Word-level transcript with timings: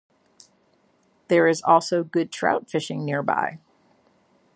There 1.27 1.47
is 1.47 1.61
also 1.61 2.03
good 2.03 2.31
trout 2.31 2.71
fishing 2.71 3.05
nearby. 3.05 3.59